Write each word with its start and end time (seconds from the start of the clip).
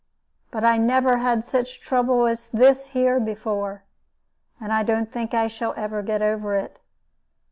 But 0.49 0.63
I 0.63 0.79
never 0.79 1.17
had 1.17 1.43
such 1.43 1.79
trouble 1.79 2.25
as 2.25 2.47
this 2.47 2.87
here 2.87 3.19
before, 3.19 3.83
and 4.59 4.73
I 4.73 4.81
don't 4.81 5.11
think 5.11 5.35
I 5.35 5.41
ever 5.45 5.49
shall 5.49 6.01
get 6.01 6.23
over 6.23 6.55
it. 6.55 6.79